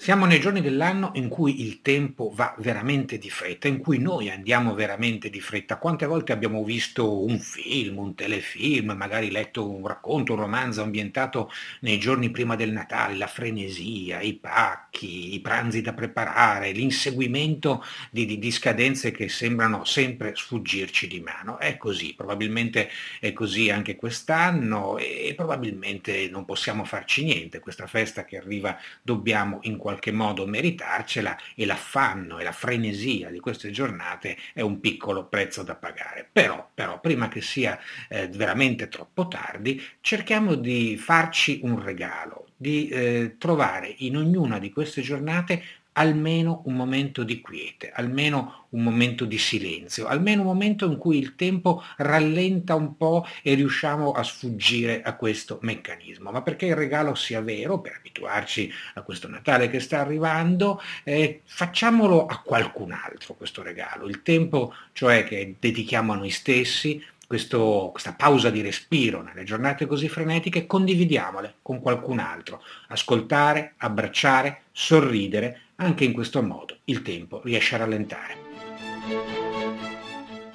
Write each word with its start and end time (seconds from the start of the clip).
Siamo 0.00 0.26
nei 0.26 0.38
giorni 0.38 0.60
dell'anno 0.60 1.10
in 1.14 1.28
cui 1.28 1.60
il 1.60 1.82
tempo 1.82 2.30
va 2.32 2.54
veramente 2.58 3.18
di 3.18 3.28
fretta, 3.30 3.66
in 3.66 3.78
cui 3.78 3.98
noi 3.98 4.30
andiamo 4.30 4.72
veramente 4.72 5.28
di 5.28 5.40
fretta. 5.40 5.76
Quante 5.76 6.06
volte 6.06 6.32
abbiamo 6.32 6.62
visto 6.62 7.24
un 7.24 7.40
film, 7.40 7.98
un 7.98 8.14
telefilm, 8.14 8.92
magari 8.92 9.28
letto 9.30 9.68
un 9.68 9.84
racconto, 9.86 10.32
un 10.34 10.38
romanzo 10.38 10.82
ambientato 10.82 11.50
nei 11.80 11.98
giorni 11.98 12.30
prima 12.30 12.54
del 12.54 12.70
Natale, 12.70 13.16
la 13.16 13.26
frenesia, 13.26 14.20
i 14.20 14.34
pacchi, 14.34 15.34
i 15.34 15.40
pranzi 15.40 15.82
da 15.82 15.92
preparare, 15.92 16.70
l'inseguimento 16.70 17.84
di, 18.10 18.24
di, 18.24 18.38
di 18.38 18.50
scadenze 18.52 19.10
che 19.10 19.28
sembrano 19.28 19.84
sempre 19.84 20.32
sfuggirci 20.34 21.08
di 21.08 21.20
mano. 21.20 21.58
È 21.58 21.76
così, 21.76 22.14
probabilmente 22.14 22.88
è 23.18 23.32
così 23.32 23.68
anche 23.68 23.96
quest'anno 23.96 24.96
e 24.96 25.34
probabilmente 25.36 26.30
non 26.30 26.44
possiamo 26.44 26.84
farci 26.84 27.24
niente. 27.24 27.58
Questa 27.58 27.88
festa 27.88 28.24
che 28.24 28.38
arriva 28.38 28.78
dobbiamo 29.02 29.58
in 29.62 29.76
qualche 29.76 29.96
qualche 29.98 30.12
modo 30.12 30.46
meritarcela 30.46 31.36
e 31.56 31.66
l'affanno 31.66 32.38
e 32.38 32.44
la 32.44 32.52
frenesia 32.52 33.30
di 33.30 33.40
queste 33.40 33.70
giornate 33.70 34.36
è 34.54 34.60
un 34.60 34.78
piccolo 34.78 35.26
prezzo 35.26 35.64
da 35.64 35.74
pagare. 35.74 36.28
Però, 36.30 36.68
però 36.72 37.00
prima 37.00 37.28
che 37.28 37.40
sia 37.40 37.78
eh, 38.08 38.28
veramente 38.28 38.88
troppo 38.88 39.26
tardi, 39.26 39.82
cerchiamo 40.00 40.54
di 40.54 40.96
farci 40.96 41.60
un 41.64 41.82
regalo, 41.82 42.46
di 42.56 42.88
eh, 42.88 43.34
trovare 43.38 43.92
in 43.98 44.16
ognuna 44.16 44.58
di 44.60 44.70
queste 44.70 45.02
giornate 45.02 45.62
almeno 45.98 46.62
un 46.66 46.74
momento 46.74 47.24
di 47.24 47.40
quiete, 47.40 47.90
almeno 47.90 48.66
un 48.70 48.82
momento 48.82 49.24
di 49.24 49.36
silenzio, 49.36 50.06
almeno 50.06 50.42
un 50.42 50.46
momento 50.46 50.86
in 50.86 50.96
cui 50.96 51.18
il 51.18 51.34
tempo 51.34 51.82
rallenta 51.96 52.76
un 52.76 52.96
po' 52.96 53.26
e 53.42 53.54
riusciamo 53.54 54.12
a 54.12 54.22
sfuggire 54.22 55.02
a 55.02 55.16
questo 55.16 55.58
meccanismo. 55.62 56.30
Ma 56.30 56.42
perché 56.42 56.66
il 56.66 56.76
regalo 56.76 57.16
sia 57.16 57.40
vero, 57.40 57.80
per 57.80 57.96
abituarci 57.98 58.70
a 58.94 59.02
questo 59.02 59.28
Natale 59.28 59.68
che 59.68 59.80
sta 59.80 59.98
arrivando, 59.98 60.80
eh, 61.02 61.40
facciamolo 61.44 62.26
a 62.26 62.42
qualcun 62.44 62.92
altro 62.92 63.34
questo 63.34 63.62
regalo. 63.62 64.06
Il 64.06 64.22
tempo, 64.22 64.74
cioè 64.92 65.24
che 65.24 65.56
dedichiamo 65.58 66.12
a 66.12 66.16
noi 66.16 66.30
stessi, 66.30 67.02
questo, 67.26 67.88
questa 67.90 68.14
pausa 68.14 68.48
di 68.48 68.62
respiro 68.62 69.20
nelle 69.20 69.44
giornate 69.44 69.86
così 69.86 70.08
frenetiche, 70.08 70.66
condividiamole 70.66 71.56
con 71.60 71.80
qualcun 71.80 72.20
altro. 72.20 72.62
Ascoltare, 72.88 73.74
abbracciare, 73.76 74.62
sorridere, 74.72 75.60
anche 75.80 76.04
in 76.04 76.12
questo 76.12 76.42
modo 76.42 76.76
il 76.84 77.00
tempo 77.02 77.40
riesce 77.44 77.76
a 77.76 77.78
rallentare. 77.78 78.46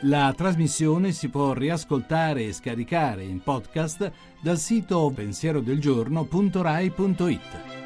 La 0.00 0.34
trasmissione 0.36 1.12
si 1.12 1.28
può 1.28 1.52
riascoltare 1.52 2.42
e 2.44 2.52
scaricare 2.52 3.22
in 3.22 3.40
podcast 3.40 4.10
dal 4.40 4.58
sito 4.58 5.12
pensierodelgiorno.rai.it. 5.14 7.83